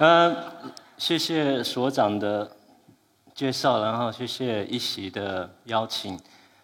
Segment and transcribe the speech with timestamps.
[0.00, 0.36] 嗯，
[0.96, 2.48] 谢谢所长的
[3.34, 6.16] 介绍，然后谢谢一席的邀请。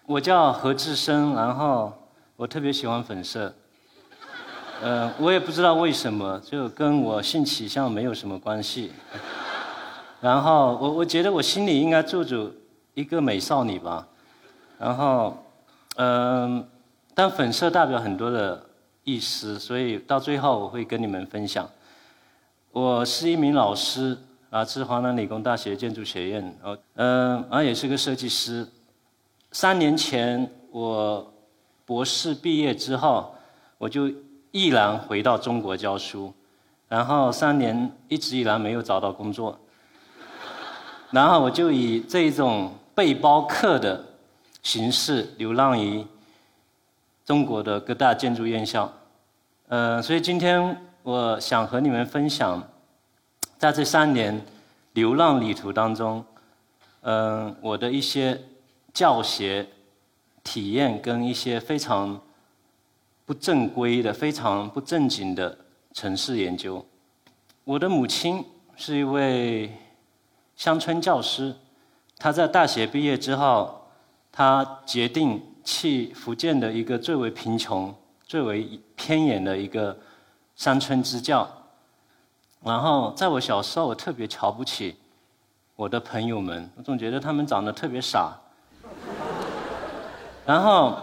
[0.06, 1.92] 我叫何志生，然后
[2.36, 3.52] 我特别喜欢粉色。
[4.80, 8.92] 呃，我也不知道为什么，就跟我性取向没有什么关系。
[10.20, 12.48] 然后我我觉得我心里应该住着
[12.94, 14.06] 一个美少女吧。
[14.78, 15.36] 然后，
[15.96, 16.64] 嗯，
[17.16, 18.64] 但粉色代表很多的
[19.02, 21.68] 意思，所以到最后我会跟你们分享。
[22.74, 24.18] 我是一名老师，
[24.50, 28.66] 啊自华南理工大学建筑学院，呃，嗯，然后也是个设计师。
[29.52, 31.32] 三年前我
[31.86, 33.32] 博士毕业之后，
[33.78, 34.10] 我就
[34.50, 36.34] 毅然回到中国教书，
[36.88, 39.56] 然后三年一直以来没有找到工作，
[41.12, 44.04] 然后我就以这种背包客的。
[44.64, 46.02] 形式流浪于
[47.26, 48.90] 中国的各大建筑院校，
[49.68, 52.66] 呃，所以今天我想和你们分享，
[53.58, 54.42] 在这三年
[54.94, 56.24] 流浪旅途当中，
[57.02, 58.40] 嗯，我的一些
[58.94, 59.68] 教学
[60.42, 62.18] 体验跟一些非常
[63.26, 65.58] 不正规的、非常不正经的
[65.92, 66.82] 城市研究。
[67.64, 68.42] 我的母亲
[68.74, 69.70] 是一位
[70.56, 71.54] 乡村教师，
[72.16, 73.82] 她在大学毕业之后。
[74.36, 77.94] 她决定去福建的一个最为贫穷、
[78.26, 79.96] 最为偏远的一个
[80.56, 81.48] 山村支教。
[82.62, 84.96] 然后，在我小时候，我特别瞧不起
[85.76, 88.36] 我的朋友们，我总觉得他们长得特别傻。
[90.46, 90.98] 然后，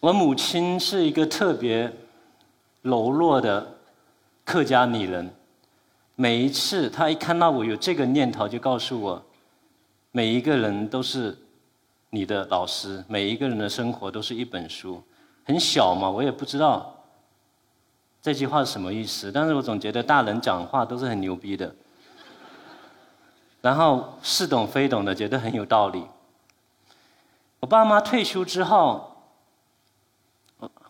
[0.00, 1.92] 我母亲是一个特别
[2.82, 3.74] 柔弱的
[4.44, 5.32] 客家女人。
[6.14, 9.22] 每一次她一看到我有这个念头，就告诉我，
[10.10, 11.38] 每一个人都是。
[12.14, 15.02] 你的老师，每一个人的生活都是一本书，
[15.46, 16.94] 很小嘛，我也不知道
[18.22, 21.74] 这句话是什么意思，但是我总觉得大人讲话都是很牛逼的，
[23.60, 26.06] 然后似懂非懂的，觉得很有道理。
[27.58, 29.16] 我爸妈退休之后，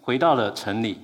[0.03, 1.00] 回到了城里，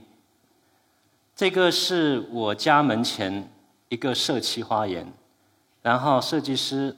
[1.34, 3.50] 这个是我家门前
[3.89, 5.10] 一个社区花园，
[5.83, 6.97] 然后设计师。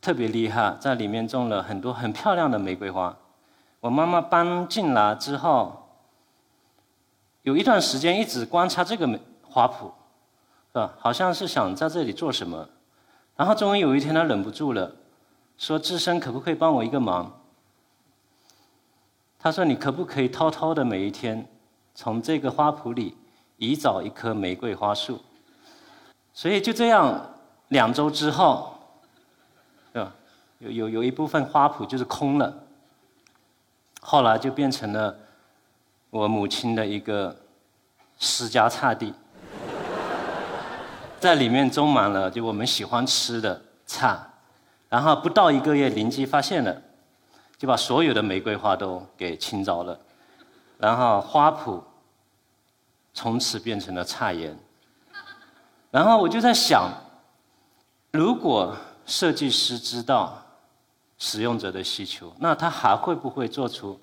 [0.00, 3.16] 特别厉害，在里面种了很多很漂亮的玫瑰花。
[3.80, 5.83] 我妈妈搬进来之后，
[7.44, 9.06] 有一段时间一直观察这个
[9.42, 9.84] 花圃，
[10.72, 10.92] 是吧？
[10.98, 12.68] 好像是想在这里做什么。
[13.36, 14.90] 然后终于有一天，他忍不住了，
[15.56, 17.40] 说：“智深，可不可以帮我一个忙？”
[19.38, 21.46] 他说：“你可不可以偷偷的每一天，
[21.94, 23.16] 从这个花圃里
[23.58, 25.20] 移走一棵玫瑰花树？”
[26.32, 27.34] 所以就这样，
[27.68, 28.70] 两周之后。
[30.60, 32.54] 有有有一部分花圃就是空了，
[34.00, 35.14] 后来就变成了
[36.14, 37.34] 我母亲的一个
[38.20, 39.12] 私家菜地，
[41.18, 44.16] 在里面种满了就我们喜欢吃的菜，
[44.88, 46.80] 然后不到一个月，邻居发现了，
[47.58, 49.98] 就把所有的玫瑰花都给清走了，
[50.78, 51.82] 然后花圃
[53.12, 54.56] 从此变成了菜园，
[55.90, 56.92] 然后我就在想，
[58.12, 60.40] 如果设计师知道。
[61.16, 63.98] 使用者的需求，那他还会不会做出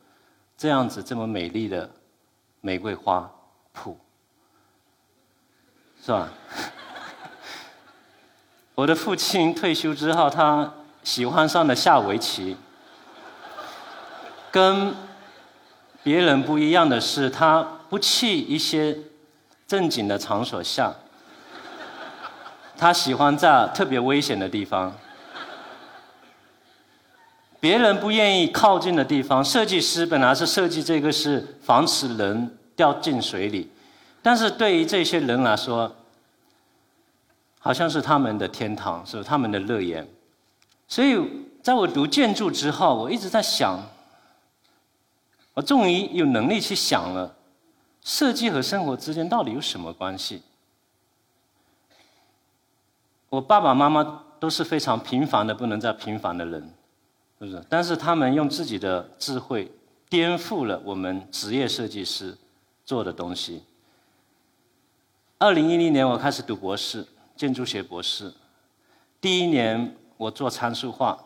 [0.58, 1.88] 这样子这么美丽的
[2.62, 3.30] 玫瑰花
[3.76, 3.96] 圃？
[6.04, 6.30] 是吧？
[8.74, 10.74] 我的父亲退休之后，他
[11.04, 12.58] 喜欢上了下围棋。
[14.52, 14.94] 跟
[16.04, 18.98] 别人不一样的是，他不去一些
[19.68, 20.94] 正经的场所下，
[22.78, 24.94] 他喜欢在特别危险的地方。
[27.62, 33.70] 别人不愿意靠近的地方，设计师本来是设计这个是防止人掉进水里，
[34.24, 35.96] 但是对于这些人来说，
[37.60, 40.06] 好像是他们的天堂，是他们的乐园。
[40.88, 41.24] 所以，
[41.62, 43.80] 在我读建筑之后，我一直在想，
[45.54, 47.36] 我终于有能力去想了，
[48.02, 50.42] 设计和生活之间到底有什么关系？
[53.30, 56.74] 我爸爸妈妈都是非常平凡的，不能再平凡的人。
[57.42, 57.60] 不是？
[57.68, 59.72] 但是他们用自己的智慧
[60.08, 62.38] 颠覆了我们职业设计师
[62.86, 63.64] 做的东西。
[65.40, 67.04] 二零一零年我开始读博士，
[67.36, 68.32] 建筑学博士。
[69.20, 71.18] 第一年我做参数画，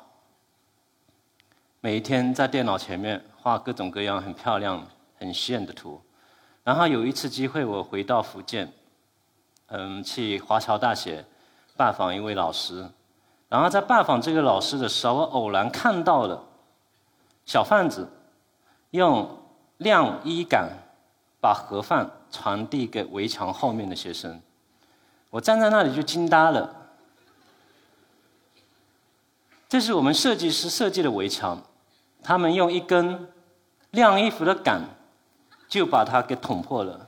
[1.81, 6.00] 每一天在电脑前面画各种各样很漂亮、很炫的图。
[6.63, 8.71] 然后有一次机会，我回到福建，
[9.67, 11.25] 嗯，去华侨大学
[11.75, 12.89] 拜访一位老师。
[13.55, 16.43] 然后在拜访这个老师的时候，我偶然看到了
[17.45, 18.05] 小贩子
[18.89, 19.25] 用
[19.77, 20.67] 晾衣杆
[21.39, 24.41] 把盒饭传递给围墙后面的学生。
[25.29, 26.69] 我站在那里就惊呆了。
[29.69, 31.57] 这是我们设计师设计的围墙，
[32.21, 33.25] 他们用一根
[33.91, 34.81] 晾衣服的杆
[35.69, 37.07] 就把它给捅破了。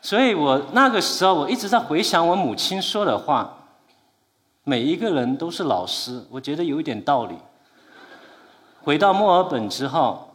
[0.00, 3.54] 所以我那个时候我一直在回想我母亲说的话，
[4.64, 7.36] 每一个人都是老师，我觉得有一点道理。
[8.82, 10.34] 回到墨尔本之后，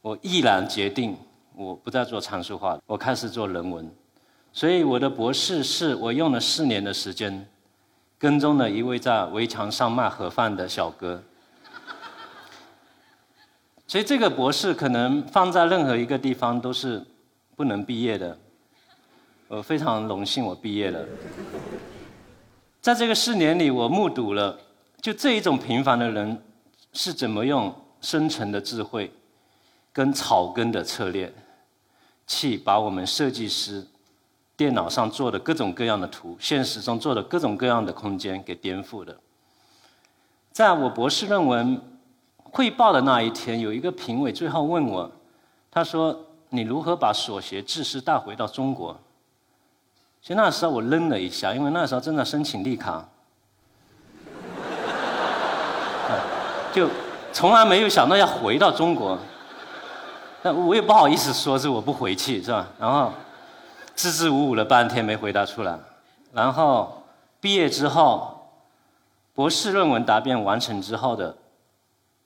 [0.00, 1.16] 我毅然决定，
[1.56, 3.92] 我不再做参数化，我开始做人文。
[4.52, 7.48] 所以我的博士是我用了四年的时间，
[8.16, 11.20] 跟踪了一位在围墙上卖盒饭的小哥。
[13.88, 17.04] 所以这个博士可能放在任何一个地方都是
[17.56, 18.38] 不能毕业的。
[19.48, 21.04] 我非常荣幸我毕业了。
[22.82, 24.58] 在这个四年里，我目睹了
[25.00, 26.42] 就这一种平凡的人。
[26.94, 29.10] 是怎么用深层的智慧，
[29.94, 31.32] 跟草根的策略，
[32.26, 33.82] 去把我们设计师
[34.58, 39.18] 电脑上做的各种各样的图，现实中做的各种各样的空间给颠覆的。
[40.50, 41.80] 在我博士论文
[42.36, 45.10] 汇报的那一天，有一个评委最后问我，
[45.70, 49.00] 他说：“你如何把所学知识带回到中国？”
[50.22, 53.04] 其实那时候我愣了一下，因为那时候正在申请绿卡。
[56.72, 56.88] 就
[57.34, 59.18] 从来没有想到要回到中国，
[60.42, 62.66] 但我也不好意思说是我不回去，是吧？
[62.78, 63.12] 然后
[63.94, 65.78] 支支吾吾了半天没回答出来，
[66.32, 67.02] 然后
[67.40, 68.48] 毕业之后，
[69.34, 71.36] 博士论文答辩完成之后的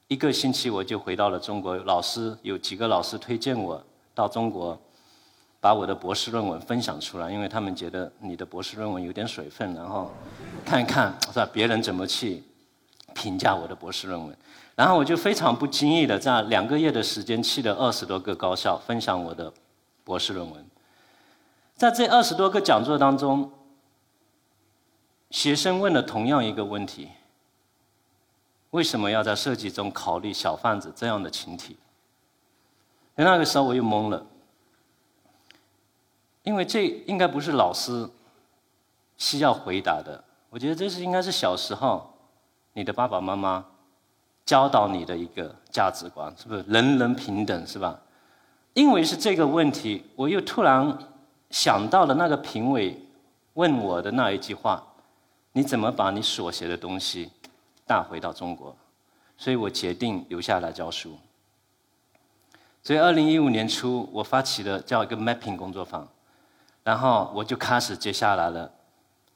[0.07, 1.75] 一个星期，我就回到了中国。
[1.79, 3.83] 老师有几个老师推荐我
[4.15, 4.79] 到中国，
[5.67, 10.13] 把我的博士论文分享出来，因为他们觉得你的博士论文有点水分，然后
[10.65, 11.49] 看一看是吧？
[11.53, 12.45] 别人怎么去。
[13.15, 14.37] 评价我的博士论文，
[14.75, 19.51] 然后我就非常不经意的在两个月的时间去了二十多个高校分享我的
[20.05, 20.67] 博士论文。
[21.75, 23.51] 在这二十多个讲座当中，
[25.31, 27.09] 学生问了同样一个问题：
[28.71, 31.79] 为什么要在设计中考虑小贩子这样的群体？
[33.15, 34.27] 那个时候我又懵了，
[36.47, 38.09] 因为这应该不是老师
[39.19, 42.09] 需要回答的，我觉得这是应该是小时候。
[42.73, 43.65] 你的爸爸妈妈
[44.45, 47.99] 教导你的一个价值观，是不是人人平等，是吧？
[48.75, 50.97] 因为是这个问题，我又突然
[51.49, 52.95] 想到了那个评委
[53.55, 54.87] 问我的那一句话：
[55.53, 57.31] 你怎么把你所学的东西
[57.87, 58.77] 带回到中国？
[59.39, 61.19] 所以我决定留下来教书。
[62.83, 66.07] 所以二零一五年初，我发起了叫一个 mapping 工作坊，
[66.87, 68.71] 然后我就开始接下来了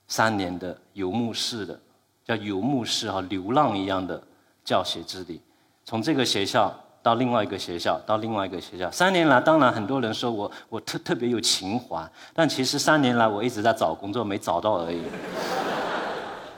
[0.07, 1.77] 三年的游牧式的。
[2.23, 4.21] 叫游牧式哈流浪一样的
[4.63, 5.41] 教学之旅，
[5.83, 8.89] 从这个学校到另外一个学校，到另外一个学校。
[8.91, 15.01] 三年来，当然很多人说我我特特别有情怀，但其实三年来我一直在找工作，没找到而已。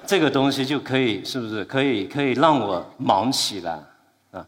[0.06, 3.82] 这个东西就可以是不是可以可以让我忙起来
[4.32, 4.46] 啊？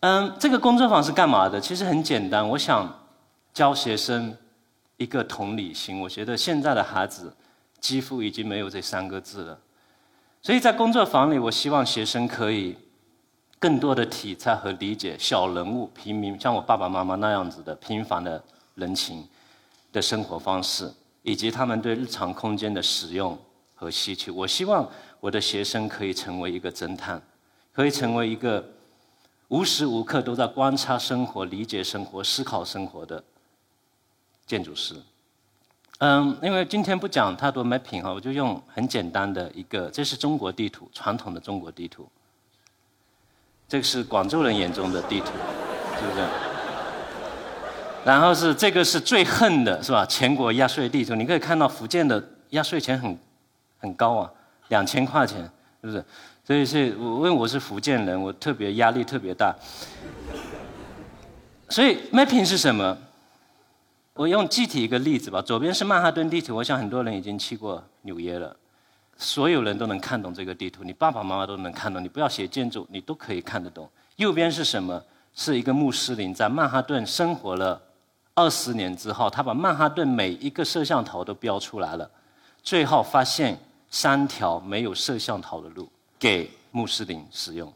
[0.00, 1.58] 嗯，这个工作坊是干嘛的？
[1.58, 2.86] 其实很简单，我想
[3.54, 4.36] 教学生
[4.96, 6.00] 一个同理心。
[6.00, 7.32] 我觉得现在的孩子。
[7.78, 9.56] 几乎已经没有这三个字了，
[10.42, 12.74] 所以在工作坊里，我希望学生可以
[13.60, 18.42] 更多的体察和理解小人物、平民，像我爸爸妈妈那样子的平凡的
[18.74, 19.28] 人情
[19.92, 20.90] 的生活方式，
[21.22, 23.38] 以及他们对日常空间的使用
[23.74, 24.30] 和吸取。
[24.30, 27.22] 我希望我的学生可以成为一个侦探，
[27.72, 28.64] 可以成为一个
[29.48, 33.22] 无时无刻都在观察生活、理解生活、思考生活的
[34.46, 34.94] 建筑师。
[35.98, 42.06] 嗯，因为今天不讲太多 mapping 哈，我就用很简单的一个，这是中国地图，传统的中国地图。
[43.66, 45.26] 这个是广州人眼中的地图，
[45.98, 46.26] 是不是？
[48.04, 50.06] 然后是这个是最恨的，是吧？
[50.06, 53.18] 全国压岁地图，你可以看到福建的压岁钱很
[53.78, 54.30] 很高啊，
[54.68, 55.42] 两千块钱，
[55.80, 56.04] 是不是？
[56.44, 59.52] 所以是我因为我是福建人，我特别压力特别大。
[61.68, 62.96] 所以 mapping 是什么？
[64.16, 68.56] 我用具体一个例子吧，左边是曼哈顿地图，我想很多人已经去过纽约了，
[69.18, 73.86] 所有人都能看懂这个地图，你爸爸妈妈都能看懂，你不要写建筑，你都可以看得懂。
[74.16, 75.02] 右边是什么？
[75.34, 77.78] 是一个穆斯林在曼哈顿生活了
[78.32, 82.10] 二十年之后，他把曼哈顿每一个摄像头都标出来了，
[82.62, 83.58] 最后发现
[83.90, 85.86] 三条没有摄像头的路
[86.18, 87.70] 给穆斯林使用。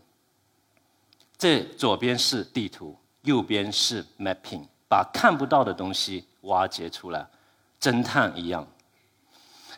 [1.37, 6.25] 这左边是地图，右边是 mapping，把看不到的东西。
[6.43, 7.27] 挖掘出来，
[7.81, 8.67] 侦探一样。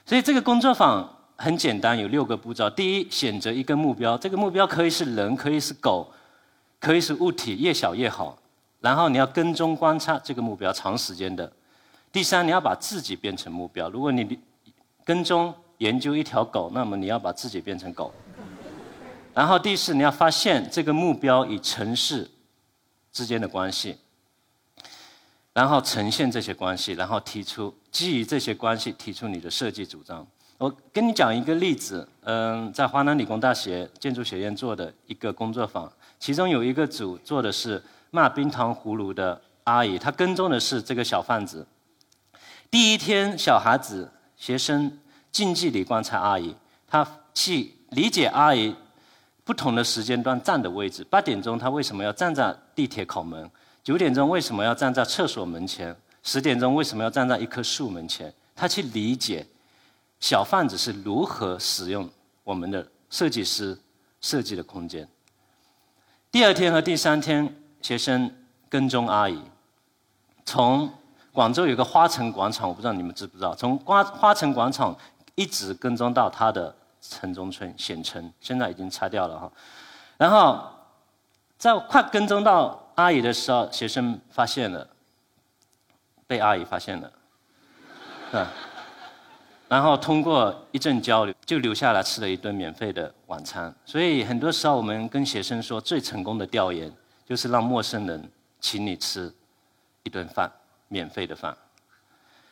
[0.05, 2.69] 所以这个工作坊很简单，有六个步骤。
[2.71, 6.13] 第一，选择一个目标，这个目标可以是人，可以是狗，
[6.81, 8.37] 可以是物体，越小越好。
[8.81, 11.51] 然后你要跟踪观察这个目标，长时间的。
[12.11, 13.89] 第三，你要把自己变成目标。
[13.91, 14.39] 如果你
[15.05, 18.13] 跟踪研究一条狗，那么你要把自己变成狗。
[19.33, 22.29] 然后第四，你要发现这个目标与城市
[23.13, 23.97] 之间的关系，
[25.55, 30.27] 然后呈现这些关系，然后提出基于这些关系提出你的设计主张。
[30.59, 41.67] 我跟你讲一个例子，嗯，在华南理工大学建筑学院做的一个工作坊，其中有一个组做的是卖冰糖葫芦的阿姨，她跟踪的是这个小贩子。
[42.71, 44.99] 第一天，小孩子学生
[45.31, 46.55] 近距离观察阿姨，
[46.87, 48.75] 他去理解阿姨
[49.45, 51.05] 不同的时间段站的位置。
[51.05, 53.51] 八点钟，他为什么要站在地铁口门？
[53.83, 55.95] 九点钟为什么要站在厕所门前？
[56.23, 58.33] 十点钟为什么要站在一棵树门前？
[58.55, 59.47] 他去理解
[60.21, 62.09] 小贩子是如何使用
[62.45, 63.79] 我们的设计师
[64.21, 65.09] 设计的空间。
[66.31, 68.33] 第二天和第三天，学生
[68.69, 69.41] 跟踪阿姨，
[70.45, 70.91] 从。
[71.35, 73.55] 广州有个花城广场，我不知道你们知不知道。
[73.55, 74.95] 从花花城广场
[75.35, 79.51] 一直跟踪到他的城中村县城，现在已经拆掉了哈。
[80.19, 80.63] 然后
[81.57, 84.89] 在快跟踪到阿姨的时候，学生发现了，
[86.27, 87.13] 被阿姨发现了，
[88.33, 88.53] 啊。
[89.69, 93.75] 然后通过一阵交流，就留下来吃了一顿免费的晚餐。
[93.85, 96.93] 所以很多时候我们跟学生说，最成功的调研
[97.25, 98.31] 就是让陌生人
[98.61, 99.33] 请你吃
[100.03, 100.51] 一顿饭。
[100.89, 101.57] 免费的饭，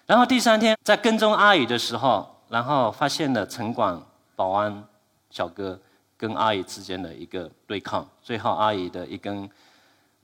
[0.06, 4.02] 然后第三天在跟踪阿姨的时候，然后发现了城管
[4.34, 4.82] 保安
[5.28, 5.78] 小哥
[6.16, 9.46] 跟阿姨之间的一个对抗，最后阿姨的一根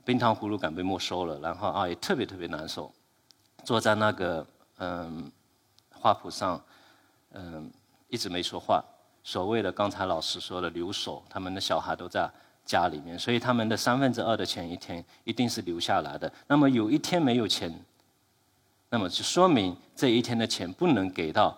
[0.07, 2.91] 冰糖葫芦杆被没收了，然后啊也特别特别难受，
[3.63, 4.47] 坐在那个
[4.79, 5.31] 嗯
[5.93, 6.59] 花圃上，
[7.33, 7.71] 嗯
[8.09, 8.83] 一直没说话。
[9.23, 12.31] 所谓的刚才老师说的留守，他们的小孩都在。
[12.67, 16.29] 家里面，所以他们的三分之二的钱一天一定是留下来的。
[16.49, 17.73] 那么有一天没有钱。
[18.91, 21.57] 那么就说明这一天的钱不能给到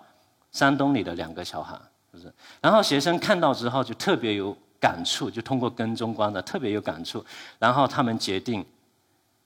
[0.53, 1.75] 山东里的两个小孩，
[2.13, 2.31] 是不是？
[2.61, 7.25] 然后学生看到之后就特别有感触，就通过跟踪观的特别有感触。
[7.59, 8.65] 然后他们决定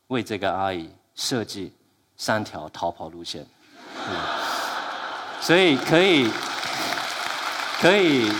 [0.08, 1.72] 为这个阿姨设计
[2.16, 3.46] 三条逃跑路线，
[5.40, 6.30] 所以可以
[7.80, 8.32] 可以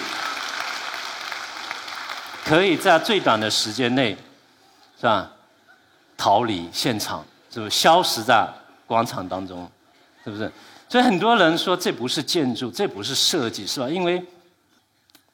[2.45, 4.17] 可以在最短的时间内，
[4.97, 5.31] 是吧？
[6.17, 8.49] 逃离现场，是不是消失在？
[8.85, 9.67] 广场当中，
[10.23, 10.53] 是不是？
[10.87, 13.89] 所以很多人说这不是建筑，这不是设计，是吧？
[13.89, 14.23] 因为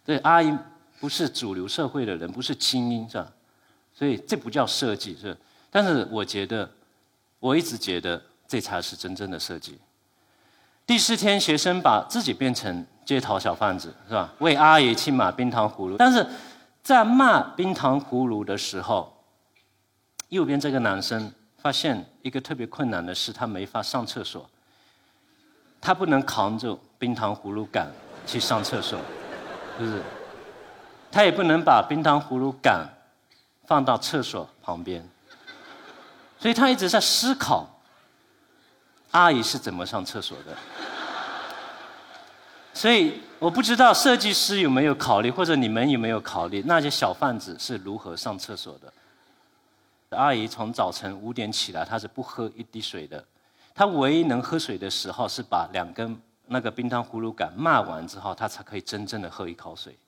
[0.07, 0.57] 这阿姨
[1.01, 3.31] 不是主流社会的人，不是精英，是吧？
[3.95, 5.37] 所以这不叫设计，是。
[5.71, 6.69] 但是我觉得，
[7.41, 9.79] 我一直觉得这才是真正的设计。
[10.87, 14.33] 第四天，学生把自己变成街头小贩子，是吧？
[14.39, 16.27] 为阿姨去买冰糖葫芦，但是
[16.83, 19.13] 在卖冰糖葫芦的时候，
[20.29, 21.33] 右边这个男生。
[21.61, 24.49] 发现一个特别困难的是，他没法上厕所。
[25.81, 27.91] 他不能扛着冰糖葫芦杆
[28.25, 28.97] 去上厕所，
[29.77, 30.03] 是不是？
[31.11, 32.89] 他也不能把冰糖葫芦杆
[33.67, 35.07] 放到厕所旁边，
[36.39, 37.67] 所以他一直在思考：
[39.11, 40.57] 阿姨是怎么上厕所的？
[42.75, 48.93] 所以我不知道设计师有没有考虑，或者你们有没有考虑，那些小贩子是如何上厕所的？
[50.17, 53.23] 阿姨从早晨五点起来，她是不喝一滴水的。
[53.75, 59.99] 她唯一能喝水的时候，是把两根那个冰糖葫芦杆骂完之后，她才可以真正的喝一口水。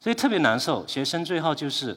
[0.00, 0.86] 所以特别难受。
[0.86, 1.96] 学生最后就是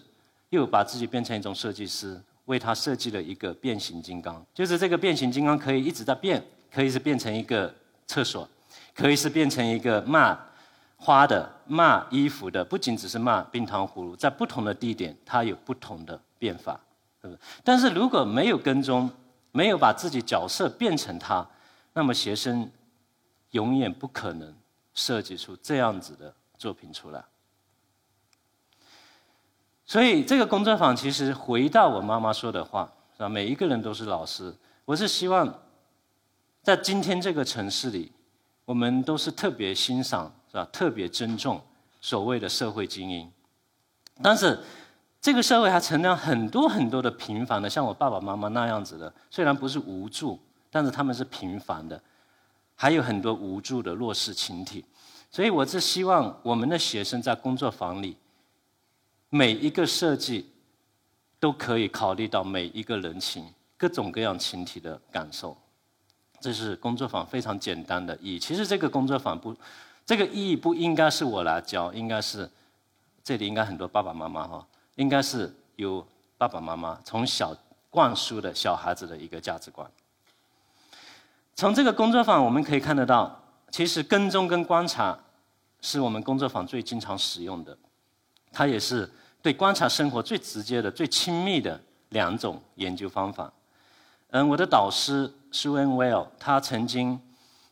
[0.49, 4.45] 又把自己变成一种设计师，为他设计了一个变形金刚。
[4.53, 7.73] 就是这个变形金刚可以一直在变，可以是变成一个
[8.05, 8.47] 厕所，
[8.93, 10.37] 可以是变成一个卖
[10.97, 16.79] 花的、卖衣服的，不仅只是卖冰糖葫芦，在不同的地点，它有不同的变法。
[17.21, 19.09] 对不对但是如果没有跟踪，
[19.53, 21.47] 没有把自己角色变成他，
[21.93, 22.69] 那么学生
[23.51, 24.53] 永远不可能
[24.93, 27.23] 设计出这样子的作品出来。
[29.93, 33.29] 所以这个工作坊其实回到我妈妈说的话，是吧？
[33.29, 34.51] 每一个人都是老师。
[34.85, 35.47] 我是希望
[36.63, 38.11] 在今天这个城市里，
[38.65, 40.67] 我们都是特别欣赏，是吧？
[40.73, 41.61] 特别尊重
[42.01, 43.31] 所谓的社会精英，
[44.23, 44.57] 但是。
[45.21, 50.37] 这个社会还存在很多很多的平凡的，像我爸爸妈妈那样子的，虽然不是无助，
[50.69, 52.01] 但是他们是平凡的，
[52.75, 54.83] 还有很多无助的弱势群体，
[55.31, 58.17] 所以我是希望我们的学生在工作坊里，
[59.35, 60.47] 每一个设计
[61.39, 63.43] 都可以考虑到每一个人群、
[63.75, 65.57] 各种各样群体的感受，
[66.39, 68.37] 这是工作坊非常简单的意义。
[68.37, 69.55] 其实这个工作坊不，
[70.05, 72.47] 这个意义不应该是我来教，应该是
[73.23, 74.63] 这里应该很多爸爸妈妈哈。
[74.97, 76.05] 应该是由
[76.37, 77.57] 爸爸妈妈从小
[77.89, 79.89] 灌输的小孩子的一个价值观。
[81.55, 85.17] 从这个工作坊我们可以看得到，其实跟踪跟观察
[85.81, 87.75] 是我们工作坊最经常使用的，
[88.51, 89.11] 它也是
[89.43, 93.51] 对观察生活最直接的、最亲密的两种研究方法。
[94.31, 95.89] 嗯，我的导师 Sue N.
[95.89, 97.19] Well，他曾经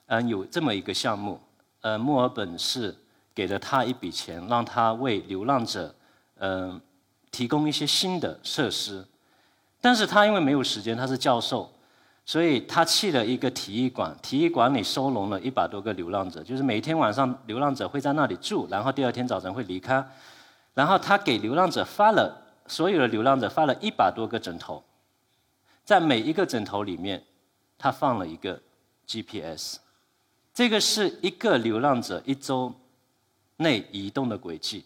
[0.08, 1.40] 嗯有这么一个项目，
[1.80, 2.94] 呃，墨尔本市
[3.34, 5.96] 给了他一笔钱，让他为流浪者
[6.40, 6.80] 嗯
[7.32, 9.08] 提供一些新的设施，
[9.80, 11.72] 但是他因为没有时间，他是教授。
[12.24, 20.06] 所以他去了一个体育馆，体育馆里收容了一百多个流浪者，就是每天晚上流浪者会在那里住，然后第二天早晨会离开。
[20.74, 22.36] 然后他给流浪者发了
[22.68, 24.84] 所有的流浪者发了一百多个枕头，
[25.84, 27.22] 在每一个枕头里面，
[27.78, 28.62] 他放了一个
[29.06, 29.78] GPS，
[30.54, 32.74] 这个是一个流浪者一周
[33.58, 34.86] 内移动的轨迹。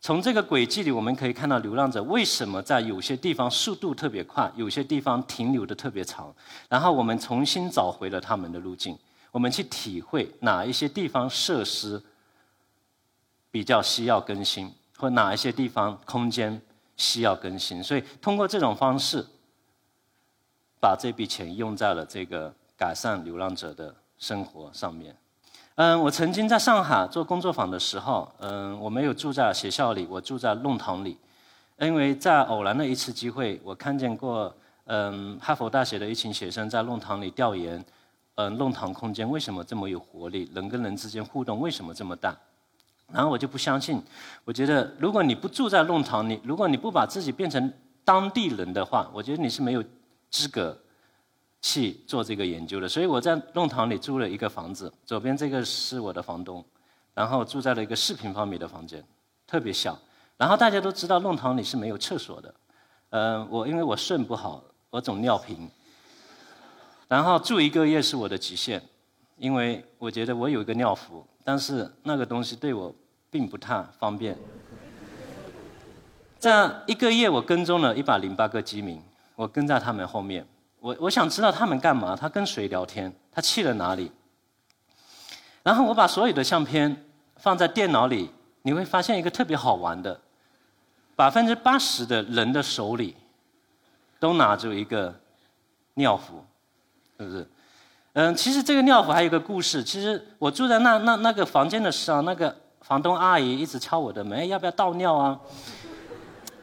[0.00, 6.32] 从这个轨迹里，我们可以看到流浪者为什么在有些地方速度特别快，有些地方停留的特别长。
[6.68, 8.96] 然后我们重新找回了他们的路径，
[9.32, 12.00] 我们去体会哪一些地方设施
[13.50, 16.60] 比较需要更新，或哪一些地方空间
[16.96, 17.82] 需要更新。
[17.82, 19.24] 所以通过这种方式，
[20.80, 25.16] 把这笔钱用在了这个改善流浪者的生活上面。
[25.76, 31.16] 嗯，我曾经在上海做工作坊的时候，嗯，我没有住在学校里，我住在弄堂里，
[31.78, 34.52] 因为在偶然的一次机会，我看见过，
[34.86, 37.84] 嗯，哈佛大学的一群学生在弄堂里调研，
[38.34, 42.36] 嗯，弄堂空间为什么这么有活力，人跟人之间互动为什么这么大，
[43.12, 44.02] 然后我就不相信，
[44.44, 47.72] 我觉得如果你不住在弄堂里，如果你不把自己变成
[48.04, 49.84] 当地人的话，我觉得你是没有
[50.30, 50.76] 资格。
[51.60, 56.64] 去做这个研究的，所以我在弄堂里租了一个房子，左边这个是我的房东，
[57.14, 59.04] 然后住在了一个四平方米的房间，
[59.44, 59.98] 特别小。
[60.36, 62.54] 然后大家都知道弄堂里是没有厕所的，
[63.10, 65.68] 呃，我因为我肾不好，我总尿频。
[67.08, 68.80] 然后住一个月是我的极限，
[69.38, 72.94] 因为我觉得我有一个尿壶，但是那个东西对我
[73.30, 74.36] 并不太方便。
[76.40, 79.02] 这样一个月，我跟踪了一百零八个居民，
[79.34, 80.46] 我跟在他们后面。
[80.80, 84.12] 我我想知道他们干嘛，他跟谁聊天，他去了哪里。
[85.64, 87.04] 然后我把所有的相片
[87.36, 88.30] 放在电脑里，
[88.62, 90.20] 你会发现一个特别好玩的，
[91.16, 93.16] 百分之八十的人的手里
[94.20, 95.12] 都拿着一个
[95.94, 96.44] 尿壶，
[97.18, 97.48] 是不是？
[98.18, 99.80] 嗯，其实这个尿壶还有个故事。
[99.80, 105.38] 其实我住在那那那个房间的时候，那个房东阿姨一直敲我的门，要不要倒尿啊？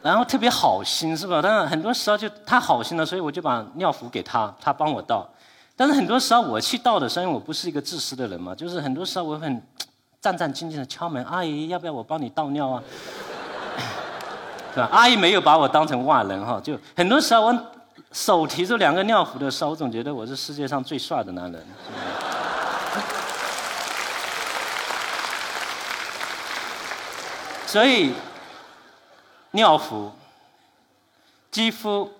[0.02, 1.40] 然后特别好心是吧？
[1.42, 5.26] 但是很多时候就他好心了，所以我就把尿壶给他，他帮我倒。
[5.74, 9.62] 但是很多时候我去倒的时候，因为我不是一个自私的人嘛，就是很多时候我很
[10.20, 12.82] 战战兢兢的敲门，阿姨要不要我帮你倒尿啊？
[14.74, 14.90] 是吧？
[14.92, 17.66] 阿姨没有把我当成外人哈，就很多时候我
[18.16, 21.66] 手提着两个尿壶的时候，我总觉得我是世界上最帅的男人。
[27.66, 28.14] 所以。
[29.52, 30.10] 尿壶，
[31.50, 32.10] 几乎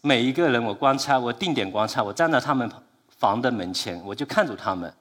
[0.00, 2.68] 每一个人，我观察，我定点观察，我站在他们
[3.18, 4.92] 房的门前，我就看着他们。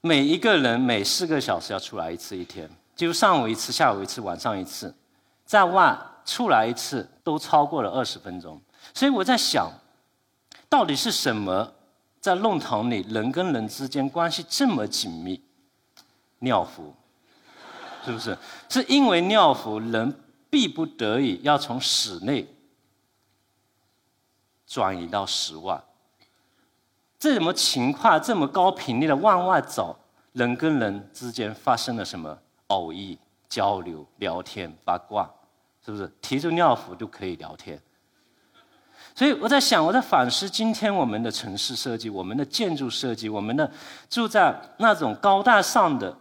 [0.00, 4.94] 每一个人每四个小时要出来一次，一天，就上午一次，下午一次，晚上一次，
[5.44, 8.60] 在外出来一次都超过了二十分钟。
[8.94, 9.70] 所以我在想，
[10.68, 11.72] 到底是什么
[12.20, 15.42] 在弄堂里人跟人之间关系这么紧密？
[16.40, 16.94] 尿壶。
[18.04, 18.36] 是不是？
[18.68, 20.12] 是因为尿壶人
[20.50, 22.44] 逼不得已要从室内
[24.66, 25.80] 转移到室外，
[27.16, 28.20] 这什么情况？
[28.20, 29.96] 这么高频率的往外走，
[30.32, 33.16] 人跟人之间发生了什么偶遇、
[33.48, 35.30] 交流、聊天、八卦？
[35.84, 36.10] 是不是？
[36.20, 37.80] 提着尿壶就可以聊天。
[39.14, 43.70] 所以我在想，我在反思今天我们的城市设计、我们的建筑设计、我们的
[44.08, 46.16] 住在那种高大上的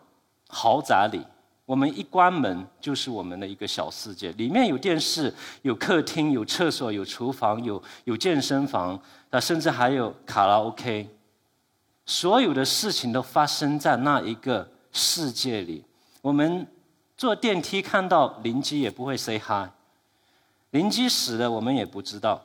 [0.48, 1.26] 豪宅里。
[1.64, 11.08] 我们一关门就是我们的一个小世界，里面有电视、有客厅、有厕所、有厨房、有有健身房，啊，甚至还有卡拉 OK。
[12.06, 15.86] 所有的事情都发生在那一个世界里。
[16.22, 16.68] 我们
[17.22, 19.70] 坐电梯看到邻居也不会 say hi，
[20.72, 22.42] 邻居死了我们也不知道，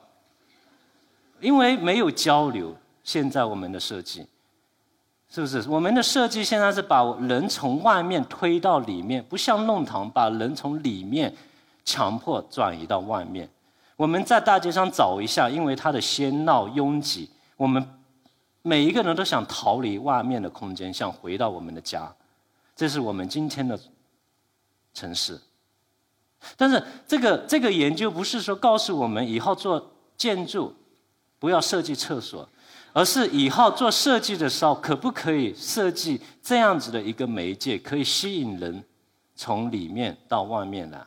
[1.39, 2.75] 因为没有交流。
[3.03, 4.27] 现在我们的设计。
[5.31, 11.35] 是不是我们的设计现在是把人从外面推到里面，不像弄堂把人从里面
[11.83, 13.49] 强迫转移到外面。
[13.95, 17.83] 我们在大街上找一下，因为它的喧闹拥挤，我们
[18.61, 22.13] 每一个人都想逃离外面的空间，想回到我们的家。
[22.75, 23.79] 这是我们今天的
[24.97, 25.39] 城市。
[26.55, 30.73] 但是这个这个研究不是说告诉我们以后做建筑
[31.37, 32.47] 不要设计厕所，
[32.93, 38.83] 而是以后做设计的时候，可不可以设计这样子的一个媒介，可以吸引人
[39.35, 41.05] 从里面到外面来？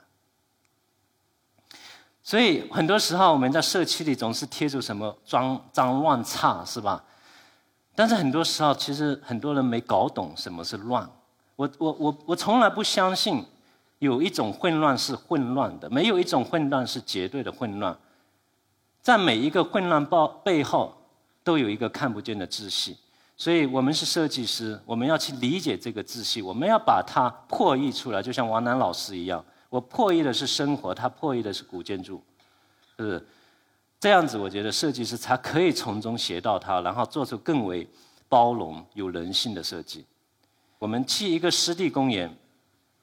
[2.22, 7.02] 所以很多时候我们在社区里总是贴着什么脏脏乱差，是吧？
[7.94, 11.08] 但是很多时候，其实很多人没搞懂什么是乱。
[11.56, 13.44] 我我我我从来不相信
[14.00, 17.96] 有一种混乱是混乱的，没有一种混乱是绝对的混乱。
[19.00, 20.94] 在每一个混乱背背后，
[21.44, 22.96] 都有一个看不见的秩序。
[23.36, 29.42] 所以我们是设计师，我们要去理解这个秩序，我们要把它破译出来，就像王楠老师一样。
[29.68, 32.22] 我破译的是生活，他破译的是古建筑，
[32.98, 33.26] 是不是？
[33.98, 37.86] 这样子，我觉得设计师才可以从中学到它，然后做出更为
[38.30, 40.06] 包容、有人性的设计。
[40.78, 42.34] 我们去一个湿地公园，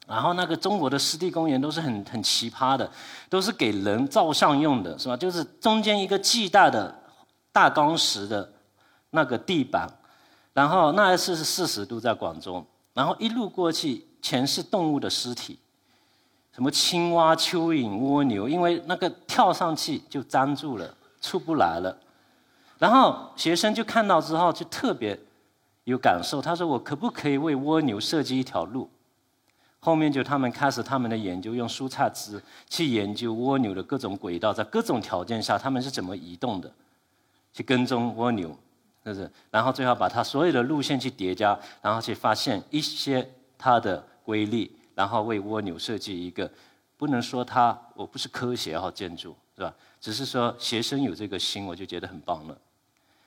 [0.07, 2.89] 然后那个中国的湿地公园都是很很奇葩的，
[3.29, 5.17] 都是给人照相用的，是吧？
[5.17, 6.97] 就是中间一个巨大的
[7.51, 8.49] 大钢石的
[9.09, 9.85] 那个地板，
[10.53, 15.59] 然后那一次是四十度在广州，然后一路过去全是动物的尸体。
[16.53, 20.91] 什么青蛙、蚯蚓、蜗牛，因为那个跳上去就粘住了，
[21.21, 21.95] 出不来了。
[22.79, 25.19] 然后学生就看到之后就特别
[25.83, 28.89] 有感受，他说：“我可不可以为蜗牛设计一条路？”
[29.79, 36.71] 后面就他们开始他们的研究，用蔬菜汁去研究蜗牛的各种轨道，在各种条件下他们是怎么移动的，
[37.53, 38.49] 去跟踪蜗牛，
[39.03, 39.31] 是不是？
[39.51, 44.71] 然后最后把它所有的路线去叠加，然后去发现一些它的规律。
[44.95, 46.51] 然后为蜗牛设计一个，
[46.97, 49.71] 不能说它我不是科学哈建筑是吧？
[50.01, 52.57] 只是说学生有这个心，我就觉得很棒了。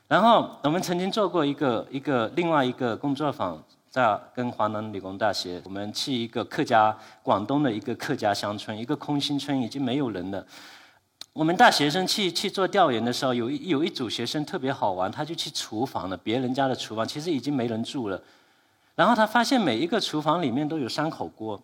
[0.09, 10.47] 然后我们曾经做过一个一个另外一个工作坊，在跟华南理工大学，我们去一个客家广东的一个客家乡村，一个空心村已经没有人了。
[11.33, 18.21] 我们大学生去去做调研的时候，有一有一组学生特别好玩，他就去厨房了，别人家的厨房其实已经没人住了。
[18.95, 21.61] 然后他发现每一个厨房里面都有三口锅，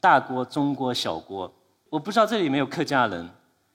[0.00, 1.52] 大锅、中锅、小锅。
[1.90, 3.28] 我不知道这里没有客家人，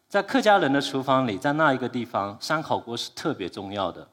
[0.08, 4.08] 在客家人的厨房里，在那一个地方，三口锅是特别重要的，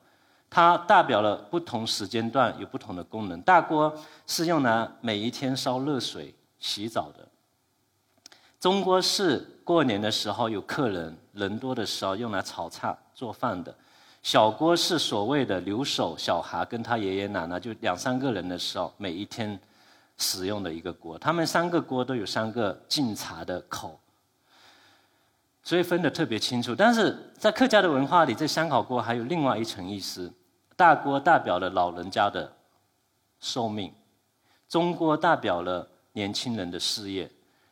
[0.55, 3.43] 它代表了不同时间段有不同的功能。
[3.43, 3.93] 大锅
[4.25, 7.27] 是用来每一天烧热水洗澡的，
[8.61, 13.75] 中锅是过年的时候有客人人多的时候用来炒菜做饭的。
[14.23, 19.59] 小锅是所谓的留守小孩跟他爷爷奶奶就两三个人的时候，每一天
[20.19, 21.19] 使用的一个锅。
[21.19, 23.99] 他们三个锅都有三个敬茶的口，
[25.65, 26.77] 所以分得特别清楚。
[26.77, 30.33] 但是在客家的文化里，这三口锅还有另外一层意思：
[30.77, 32.53] 大锅代表了老人家的
[33.41, 33.93] 寿命，
[34.69, 37.31] 中锅代表了年轻人的事业，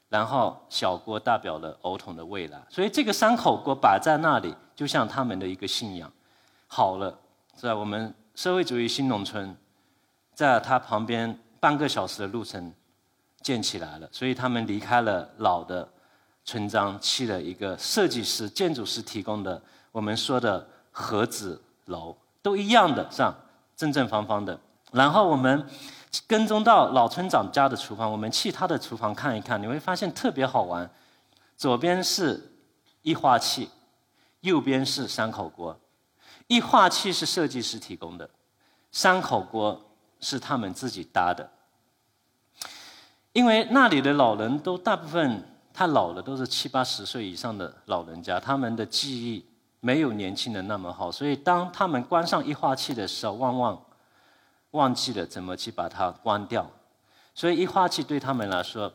[0.08, 2.62] 然后小锅代表了儿童的未来。
[2.68, 6.12] 所以这个三口锅摆在那里，就像他们的一个信仰。
[6.66, 7.18] 好了，
[7.54, 9.56] 在我们社会主义新农村，
[10.34, 12.72] 在它旁边半个小时的路程
[13.40, 15.88] 建起来了，所以他们离开了老的
[16.44, 19.60] 村庄，去了一个设计师、建筑师提供的
[19.90, 23.38] 我们说的盒子楼，都一样的，是吧？
[23.76, 24.58] 正正方方的。
[24.90, 25.66] 然后我们
[26.26, 30.90] 跟踪到老村长家的厨房，我们去他的厨房看一看，你会发现特别好玩。
[31.56, 32.52] 左边是
[33.02, 33.70] 液化气，
[34.40, 35.78] 右边是三口锅。
[36.48, 38.28] 液化气是设计师提供的，
[38.90, 39.80] 三口锅
[40.20, 41.48] 是他们自己搭的。
[43.32, 49.46] 因为那里的老人都大部分他老了，都是七八十岁以上的老人家，他们的记忆
[49.84, 53.82] 没有年轻人那么好，所以当他们关上液化气的时候，往往
[54.70, 56.64] 忘记了怎么去把它关掉，
[57.34, 58.92] 所以液化气对他们来说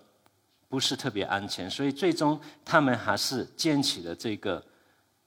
[0.70, 4.64] 不是特别安全，所以最终他们还是建起了这个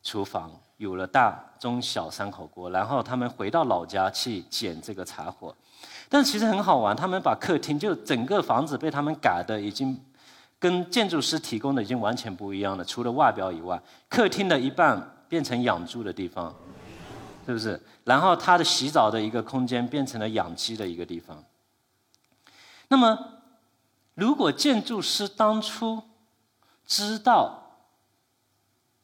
[0.02, 0.50] 厨房。
[0.78, 5.54] 有了大、中、小三口锅，然后他们回到老家去捡这个柴火，
[6.08, 6.96] 但其实很好玩。
[6.96, 10.02] 他们把客厅就整个房子被他们改的已经
[10.58, 16.54] 跟建筑师提供的已经完全不一样了，除了外表以外，客厅的一半变成养猪的地方，
[17.46, 17.80] 是不是？
[18.04, 21.42] 然后他的洗澡的一个空间变成了养鸡的一个地方。
[22.88, 23.16] 那么，
[24.14, 26.02] 如果建筑师当初
[26.84, 27.62] 知道，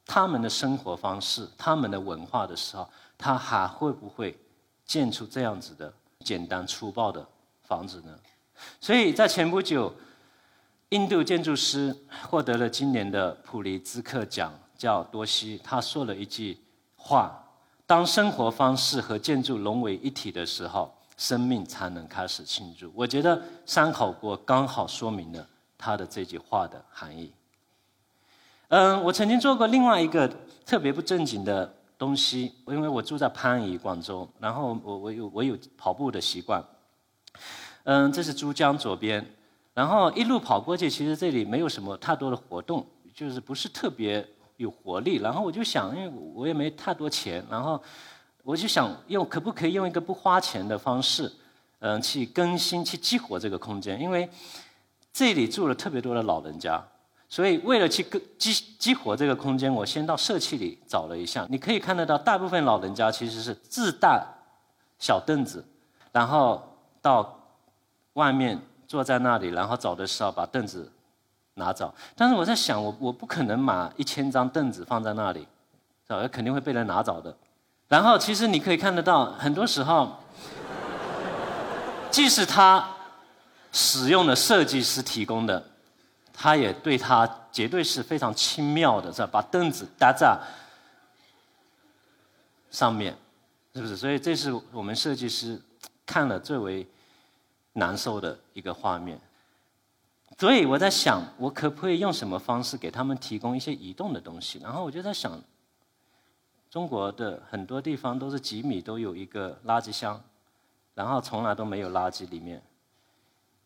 [0.04, 4.36] 他们的生活方式、他们的文化的时候，他还会不会
[4.84, 7.24] 建出这样子的简单粗暴的
[7.62, 8.18] 房子呢？
[8.80, 9.94] 所以在前不久，
[10.88, 11.96] 印度建筑师
[12.28, 16.58] 获得了今年的普利兹克奖，叫多西，他说了一句
[16.96, 17.42] 话：
[17.86, 22.92] 当生活方式和建筑融为一体的时候，生命才能开始庆祝。
[22.94, 25.46] 我觉得三口锅刚好说明了
[25.78, 27.32] 他的这句话的含义。
[28.68, 30.28] 嗯，我曾经做过另外一个
[30.64, 36.62] 特别不正经的东西，因为我住在番禺广州，然后我我有我有跑步的习惯。
[37.84, 39.24] 嗯，这是珠江左边，
[39.72, 42.84] 然后一路跑过去，其实这里没有什么太多的活动，
[43.14, 45.16] 就是不是特别有活力。
[45.16, 47.82] 然后我就想，因为我也没太多钱，然后
[48.42, 51.32] 我就想用可不可以用一个不花钱的方式，
[51.80, 54.28] 嗯，去更新、去激活这个空间，因为
[55.12, 56.82] 这里住了特别多的老人家。
[57.28, 61.44] 所以，为了去更激激活这个空间，我先到社区里找了一下。
[61.50, 64.24] 你可以看得到，大部分老人家其实是自带
[65.00, 65.64] 小凳子，
[66.12, 66.62] 然后
[67.02, 67.36] 到
[68.12, 70.88] 外面坐在那里，然后走的时候把凳子
[71.56, 71.94] 拿走。
[72.14, 75.40] 但是我在想，我我不可能把一千张凳子放在那里，
[76.06, 76.26] 是吧？
[76.28, 77.36] 肯定会被人拿走的。
[77.88, 80.16] 然后，其实你可以看得到，很多时候，
[82.10, 82.88] 即使他
[83.72, 85.70] 使用的设计师提供的。
[86.38, 89.28] 他也对他绝对是非常轻妙的，是吧？
[89.32, 90.38] 把凳子搭在
[92.70, 93.16] 上面，
[93.74, 93.96] 是不是？
[93.96, 95.58] 所以这是我们设计师
[96.04, 96.86] 看了最为
[97.72, 99.18] 难受的一个画面。
[100.38, 104.58] 所以我在想，我可不可以用什么方式给他们提供一些移动的东西？
[104.62, 105.40] 然后我就在想，
[106.68, 110.22] 中国的很多地方都是几米都有一个垃圾箱，
[110.94, 112.62] 然后从来都没有垃圾里面。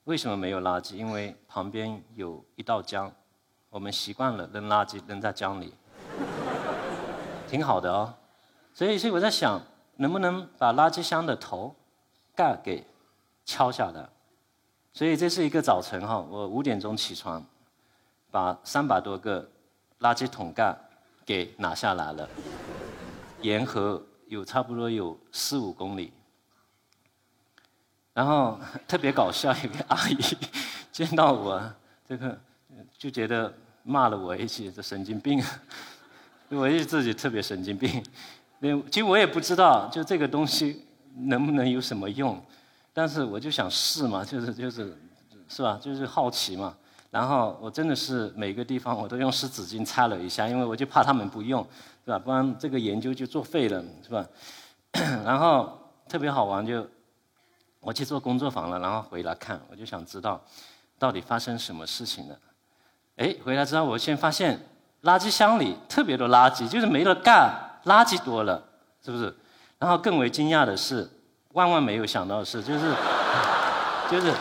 [0.05, 0.95] 为什么没有垃圾？
[0.95, 3.13] 因为旁边有一道江，
[3.69, 5.75] 我们习惯了扔垃圾扔在江里，
[7.49, 8.15] 挺好的哦。
[8.73, 9.61] 所以，所以我在想，
[9.97, 11.75] 能不能把垃圾箱的头
[12.37, 12.87] 盖给
[13.45, 14.09] 敲下来？
[14.93, 17.45] 所以这是一个早晨哈，我五点钟起床，
[18.31, 19.49] 把三百多个
[20.01, 20.77] 垃圾桶盖
[21.25, 22.29] 给拿下来了，
[23.41, 26.13] 沿河有差不多有四五公里。
[28.13, 30.17] 然后 特别搞笑，一个阿姨
[30.91, 31.73] 见到我，
[32.07, 32.39] 这个
[32.99, 33.53] 就觉得
[33.85, 35.43] 骂了我一句“这神经病”，
[36.51, 38.05] 我也自己特别神经病。
[38.59, 42.45] 那其实我也不知道，就这个东西能不能有什么用，
[43.01, 44.95] 但是我就想试嘛， 就是就是，
[45.49, 45.81] 是吧？
[45.81, 46.77] 就是好奇嘛。
[47.11, 51.67] 然后我真的是每个地方我都用湿纸巾擦了一下，因为我就怕他们不用，
[52.05, 52.19] 是吧？
[52.19, 54.27] 不然这个研究就作废了，是吧？
[55.25, 56.87] 然后特别好玩就。
[57.83, 60.39] 我去做工作坊了，然后回来看，我就想知道
[60.99, 62.39] 到底发生什么事情了。
[63.17, 64.61] 哎，回来之后我先发现
[65.05, 67.51] 垃圾箱里特别多垃圾，就是没了盖，
[67.87, 68.63] 垃圾多了，
[69.03, 69.35] 是不是？
[69.79, 71.09] 然后更为惊讶的是，
[71.53, 72.95] 万万没有想到的是，就是
[74.11, 74.33] 就是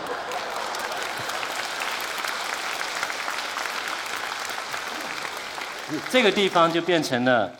[6.09, 7.51] 这个地方就变成了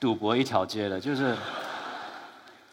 [0.00, 1.36] 赌博一条街了，就是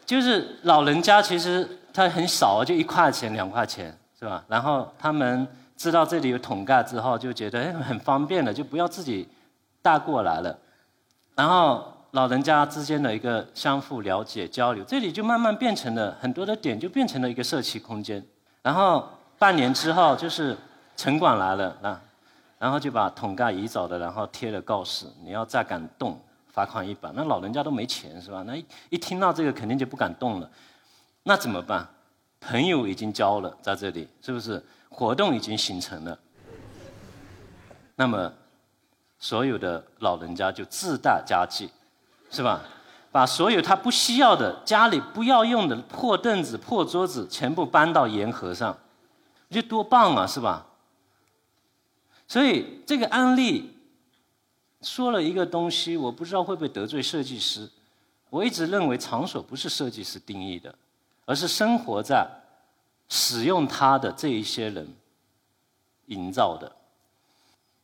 [0.06, 1.76] 就是老人家其实。
[1.92, 4.44] 他很少，就一块钱、两块钱，是吧？
[4.46, 5.44] 然后他们
[5.76, 9.28] 知道这里有桶盖之后，就觉得很方便了，就不要自己
[9.82, 10.56] 带过来了。
[11.34, 18.24] 然后老人家之间的一个相互了解、交流，这里就慢慢变成了很多的点，就变成了一个社区空间。
[18.62, 20.56] 然后半年之后，就是
[20.96, 22.00] 城管来了啊，
[22.58, 27.12] 然后就把桶盖移走了，然后贴了告示：你要再敢动，罚款一百。
[27.14, 28.42] 那老人家都没钱，是吧？
[28.44, 28.56] 那
[28.88, 30.50] 一听到这个，肯定就不敢动了。
[31.22, 31.86] 那怎么办？
[32.40, 34.62] 朋友已经交了，在这里是不是？
[34.88, 36.18] 活动已经形成了。
[37.94, 38.32] 那么，
[39.20, 41.70] 所有的老人家就自带家具，
[42.30, 42.62] 是吧？
[43.12, 48.76] 把所有他不需要的、家里不要用的破凳子、破桌子全部搬到沿河上，
[49.50, 50.66] 这多棒啊，是吧？
[52.28, 53.76] 所以这个案例
[54.82, 57.68] 说了一个东西，我不知道会不会得罪设计师。
[58.30, 60.74] 我一直认为场所不是设计师定义的。
[61.26, 62.26] 而是生活在
[63.08, 64.84] 使用它的这一些人
[66.06, 66.72] 营造的。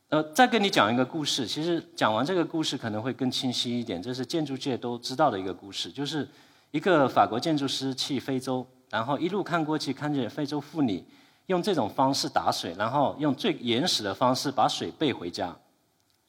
[0.09, 1.45] 呃，再跟你讲一个故事。
[1.45, 4.01] 其实讲完这个故事可能会更清晰一点。
[4.01, 6.25] 这是建筑界都知道的一个故事，就是
[6.71, 11.03] 一个法国建筑师去非洲，然后一路看过去，看见非洲妇女
[11.47, 15.53] 用这种方式打水，然后用最原始的方式把水背回家，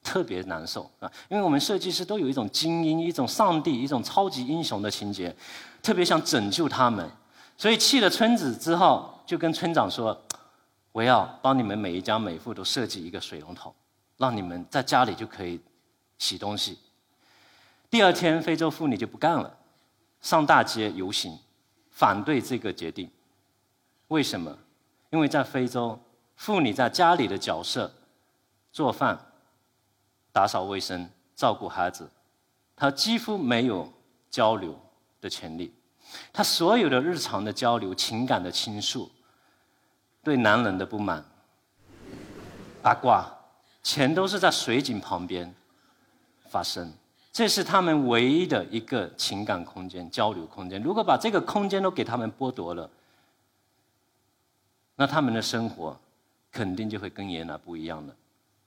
[0.03, 1.09] 特别难受啊！
[1.29, 5.33] 因为我们设计师都有一种精英、一种上帝、一种超级英雄的情节。
[5.81, 7.09] 特别想拯救他们，
[7.57, 10.21] 所以去了村子之后，就跟村长说
[10.99, 13.73] ：“我要帮你们每一家每户都设计一个水龙头，
[14.17, 15.61] 让你们在家里就可以
[16.19, 16.77] 洗东西。”
[17.89, 19.57] 第二天，非洲妇女就不干了，
[20.21, 21.39] 上大街游行，
[21.93, 23.09] 反对这个决定。
[24.09, 24.59] 为什么？
[25.11, 25.97] 因为在非洲，
[26.35, 27.95] 妇女在家里的角色，
[28.73, 29.17] 做饭、
[30.33, 32.11] 打扫卫生、照顾孩子，
[32.75, 33.89] 她几乎没有
[34.29, 34.77] 交流。
[35.21, 35.73] 的权利，
[36.33, 39.11] 她所有的日常的交流、情感的倾诉、
[40.23, 41.25] 对男人的不满、
[42.83, 43.27] 八卦，
[43.83, 45.55] 全都是在水井旁边
[46.49, 46.93] 发生。
[47.33, 50.83] 这是他们唯一的一个情感空间、交流空间。
[50.83, 52.91] 如果把这个空间都给他们剥夺了，
[54.97, 55.97] 那他们的生活
[56.51, 58.17] 肯定就会跟原来不一样了。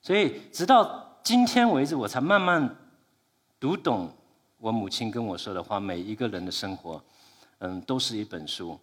[0.02, 2.74] 所以，直到今天为止，我才慢慢
[3.60, 4.10] 读懂
[4.58, 7.04] 我母亲跟我说的话：每一个人的生活，
[7.60, 8.80] 嗯，都是一本书。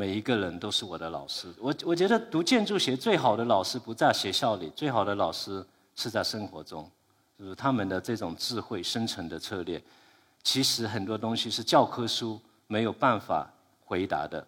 [0.00, 1.52] 每一个人都是我的老师。
[1.58, 5.62] 我我觉得读建筑学最好的老师不在学校里，最好的老师
[5.94, 6.90] 是在生活中，
[7.38, 9.78] 就是他们的这种智慧、生存的策略，
[10.42, 13.46] 其实很多东西是教科书没有办法
[13.84, 14.42] 回答的。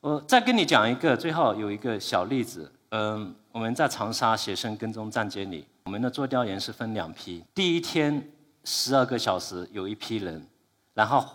[0.00, 2.70] 我再跟你讲一个，最后有一个小例子。
[2.90, 7.42] 嗯，我们在长沙学生跟踪站街里，我们的做调研是分两批。
[7.52, 8.30] 第一天
[8.62, 10.46] 十二个小时有一批人，
[10.94, 11.26] 然后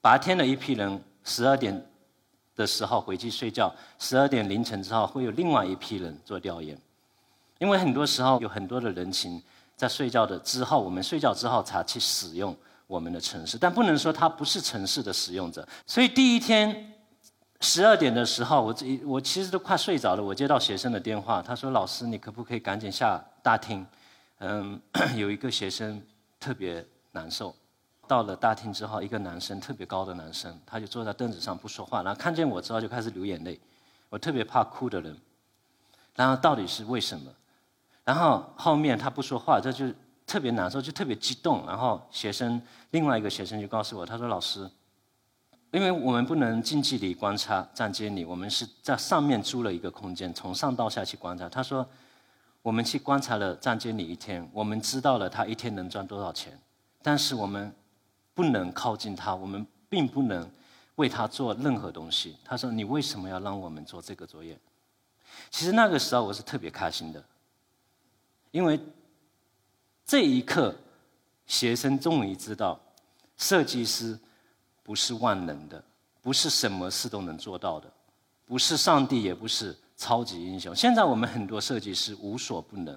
[0.00, 1.84] 白天的一批人十二点。
[2.58, 6.76] 的时候回去睡觉，十二点凌晨之后会有另外一批人做调研，
[7.58, 9.40] 因为很多时候有很多的人群
[9.76, 12.54] 在睡觉的之后，我们睡觉之后才去使用
[12.88, 15.66] 我们的城市，但不能说他不是城市的使用者。
[15.86, 16.92] 所以第一天
[17.60, 23.86] 十二点的时候，我这我其实都快睡着了，我接到学生的电话，他说：“老师，你可不可以赶紧下大厅？
[24.40, 24.80] 嗯，
[25.16, 26.02] 有一个学生
[26.40, 27.54] 特别难受。”
[28.08, 33.60] 到了大厅之后，一个男生特别高的男生，他就坐在凳子上不说话，然后看见我之后就开始流眼泪。
[34.08, 35.14] 我特别怕哭的人，
[36.14, 37.30] 然后到底是为什么？
[38.04, 39.84] 然后后面他不说话，这就
[40.26, 41.66] 特别难受，就特别激动。
[41.66, 42.60] 然后学生
[42.92, 44.66] 另外一个学生就告诉我，他说：“老师，
[45.72, 51.46] 因为我们不能近距离观察站街里，我们是在上面租了一个空间，从上到下去观察。
[51.46, 51.86] 他说，
[52.62, 56.58] 我们去观察了站街里一天，我们知道了他一天能赚多少钱，
[57.02, 57.70] 但是我们。”
[58.38, 60.48] 不能靠近他，我们并不能
[60.94, 62.36] 为他做任何东西。
[62.44, 64.56] 他说：“你为什么要让我们做这个作业？”
[65.50, 67.20] 其实那个时候我是特别开心的，
[68.52, 68.78] 因为
[70.04, 70.72] 这一刻，
[71.48, 72.78] 学生终于知道，
[73.36, 74.16] 设计师
[74.84, 75.82] 不是万能的，
[76.22, 77.92] 不是什么事都能做到的，
[78.46, 80.72] 不是上帝，也不是超级英雄。
[80.76, 82.96] 现在我们很多设计师无所不能。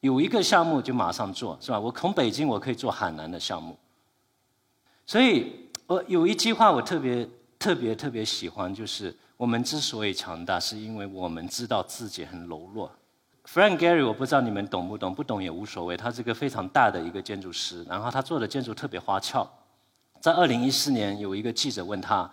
[0.00, 1.80] 有一个项目就马上做，是吧？
[1.80, 3.76] 我从北京我可以做海南的项目，
[5.06, 12.90] 所以我有一句话我特别特别特别喜欢，就是我们之所以强大，是因为我们知道自己很柔弱。
[13.44, 15.96] Frank Gehry，我不知道你们懂不懂，不懂也无所谓。
[15.96, 19.48] 他是个非常大的一个建筑师，然后他做的建筑特别花俏。
[20.20, 22.30] 在二零一四年，有一个记者问他，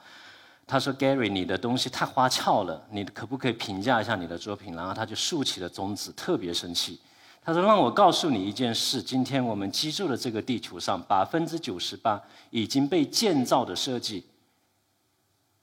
[0.67, 6.99] 他说：“Gary，你的东西太花俏了，你可不可以评价一下你的作品？”然后他就竖起了中指，特别生气。
[7.45, 14.25] 他说：“让我告诉你一件事，今天我们居住的这个地球上，百分之九十八已经被建造的设计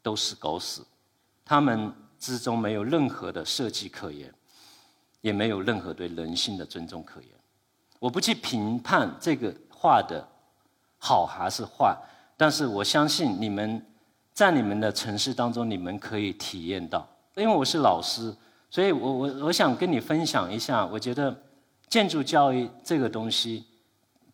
[0.00, 0.80] 都是狗屎，
[1.44, 4.32] 他们之中没有任何的设计可言，
[5.22, 7.30] 也没有任何对人性的尊重可言。
[7.98, 10.24] 我不去评判这个画的
[10.98, 11.96] 好还是坏，
[12.36, 13.84] 但是我相信你们
[14.32, 17.04] 在你们的城市当中，你们可以体验到。
[17.34, 18.32] 因为我是老师，
[18.70, 21.36] 所以我我我想跟你分享一下，我觉得。”
[21.92, 23.66] 建筑教育这个东西，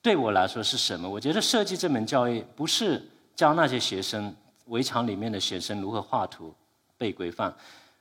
[0.00, 1.10] 对我来说是什么？
[1.10, 4.32] 我觉得设计这门教育不是教那些学生
[4.66, 6.54] 围墙里面的学生如何画图、
[6.96, 7.52] 背规范，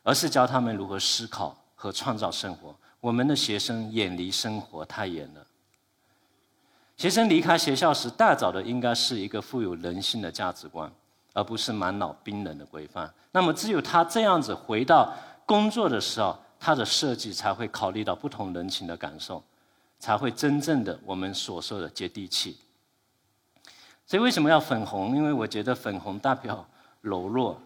[0.03, 2.75] 而是教他们如何思考和创造生活。
[3.01, 5.43] 我们的学生远离生活太远了。
[6.95, 10.87] 学生离开学校时带走的应该是一个富有人性的价值观，
[11.33, 13.11] 而不是满脑冰冷的规范。
[13.31, 15.11] 那么，只有他这样子回到
[15.47, 16.37] 工作的时候。
[16.59, 19.43] 它的设计才会考虑到不同人群的感受，
[19.99, 22.57] 才会真正的我们所说的接地气。
[24.05, 25.15] 所以为什么要粉红？
[25.15, 26.65] 因为我觉得粉红代表
[27.01, 27.61] 柔弱，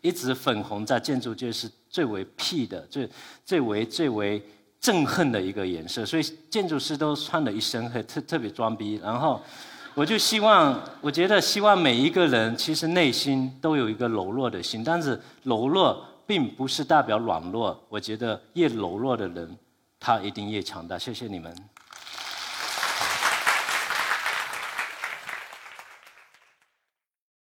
[0.00, 3.08] 一直粉红在建筑界是最为屁的、最
[3.44, 4.42] 最为最为
[4.80, 6.04] 憎恨的一个颜色。
[6.04, 9.00] 所以建筑师都穿了一身黑，特特别装逼。
[9.02, 9.40] 然后
[9.94, 16.04] 我就希望，我觉得希望每一个人其实内心都有一个柔弱的心，但是柔弱。
[16.26, 19.56] 并不是代表软弱，我觉得越柔弱的人，
[20.00, 20.98] 他一定越强大。
[20.98, 21.54] 谢谢你们。